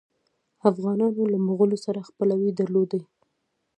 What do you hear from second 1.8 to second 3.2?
سره خپلوي درلودله.